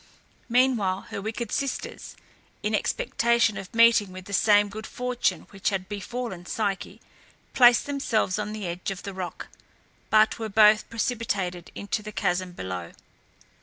Meanwhile 0.49 1.01
her 1.11 1.21
wicked 1.21 1.51
sisters, 1.51 2.15
in 2.63 2.73
expectation 2.73 3.55
of 3.55 3.71
meeting 3.71 4.11
with 4.11 4.25
the 4.25 4.33
same 4.33 4.67
good 4.67 4.87
fortune 4.87 5.41
which 5.51 5.69
had 5.69 5.87
befallen 5.87 6.47
Psyche, 6.47 6.99
placed 7.53 7.85
themselves 7.85 8.39
on 8.39 8.51
the 8.51 8.65
edge 8.65 8.89
of 8.89 9.03
the 9.03 9.13
rock, 9.13 9.49
but 10.09 10.39
were 10.39 10.49
both 10.49 10.89
precipitated 10.89 11.71
into 11.75 12.01
the 12.01 12.11
chasm 12.11 12.53
below. 12.53 12.93